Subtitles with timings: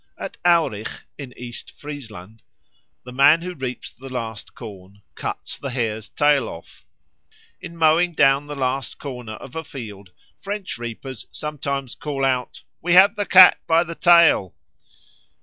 [0.17, 2.41] At Aurich, in East Friesland,
[3.03, 6.87] the man who reaps the last corn "cuts the hare's tail off."
[7.61, 10.09] In mowing down the last corner of a field
[10.39, 14.55] French reapers sometimes call out, "We have the cat by the tail."